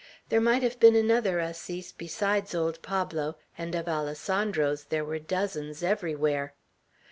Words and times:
There 0.29 0.41
might 0.41 0.63
have 0.63 0.79
been 0.79 0.95
another 0.95 1.37
Assis 1.39 1.91
besides 1.91 2.55
old 2.55 2.81
Pablo, 2.81 3.37
and 3.55 3.75
of 3.75 3.85
Alessandros 3.87 4.85
there 4.85 5.05
were 5.05 5.19
dozens 5.19 5.83
everywhere. 5.83 6.55